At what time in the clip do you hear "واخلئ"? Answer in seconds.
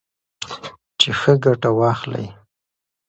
1.79-2.25